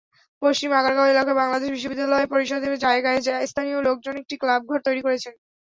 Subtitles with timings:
[0.41, 3.19] পশ্চিম আগারগাঁও এলাকায় বাংলাদেশ বিশ্ববিদ্যালয় পরিষদের জায়গায়
[3.47, 5.33] স্থানীয় লোকজন একটি ক্লাবঘর তৈরি করেছেন।